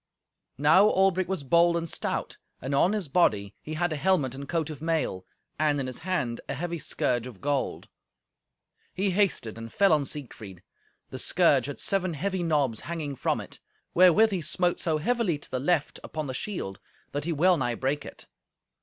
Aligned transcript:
Now 0.57 0.85
Albric 0.89 1.27
was 1.29 1.43
bold 1.43 1.77
and 1.77 1.87
stout, 1.87 2.39
and 2.59 2.73
on 2.73 2.93
his 2.93 3.07
body 3.07 3.53
he 3.61 3.75
had 3.75 3.93
a 3.93 3.97
helmet 3.97 4.33
and 4.33 4.49
coat 4.49 4.71
of 4.71 4.81
mail, 4.81 5.27
and 5.59 5.79
in 5.79 5.85
his 5.85 5.99
hand 5.99 6.41
a 6.49 6.55
heavy 6.55 6.79
scourge 6.79 7.27
of 7.27 7.39
gold. 7.39 7.87
He 8.95 9.11
hasted 9.11 9.59
and 9.59 9.71
fell 9.71 9.93
on 9.93 10.05
Siegfried. 10.05 10.63
The 11.11 11.19
scourge 11.19 11.67
had 11.67 11.79
seven 11.79 12.15
heavy 12.15 12.41
knobs 12.41 12.79
hanging 12.79 13.15
from 13.15 13.39
it, 13.39 13.59
wherewith 13.93 14.31
he 14.31 14.41
smote 14.41 14.79
so 14.79 14.97
heavily 14.97 15.37
to 15.37 15.51
the 15.51 15.59
left 15.59 15.99
upon 16.03 16.25
the 16.25 16.33
shield 16.33 16.79
that 17.11 17.25
he 17.25 17.31
well 17.31 17.55
nigh 17.57 17.75
brake 17.75 18.03
it. 18.03 18.25